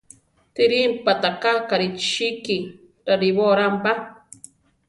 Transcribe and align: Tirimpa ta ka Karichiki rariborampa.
Tirimpa 0.55 1.11
ta 1.21 1.31
ka 1.41 1.53
Karichiki 1.67 2.57
rariborampa. 3.07 3.91